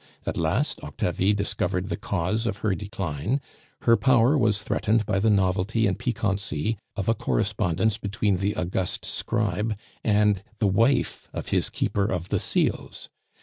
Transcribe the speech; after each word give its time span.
At 0.25 0.35
last 0.35 0.81
Octavie 0.83 1.31
discovered 1.35 1.89
the 1.89 1.95
cause 1.95 2.47
of 2.47 2.57
her 2.65 2.73
decline; 2.73 3.39
her 3.83 3.95
power 3.95 4.35
was 4.35 4.63
threatened 4.63 5.05
by 5.05 5.19
the 5.19 5.29
novelty 5.29 5.85
and 5.85 5.99
piquancy 5.99 6.79
of 6.95 7.07
a 7.07 7.13
correspondence 7.13 7.99
between 7.99 8.37
the 8.37 8.55
august 8.55 9.05
scribe 9.05 9.77
and 10.03 10.41
the 10.57 10.65
wife 10.65 11.27
of 11.33 11.49
his 11.49 11.69
Keeper 11.69 12.05
of 12.11 12.29
the 12.29 12.39
Seals. 12.39 13.09